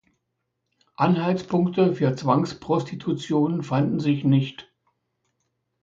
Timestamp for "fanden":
3.61-3.99